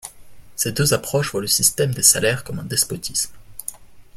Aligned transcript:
Ces 0.55 0.71
deux 0.71 0.95
approchent 0.95 1.31
voient 1.31 1.41
le 1.41 1.45
système 1.47 1.93
des 1.93 2.01
salaires 2.01 2.43
comme 2.43 2.57
un 2.57 2.63
despotisme. 2.63 3.33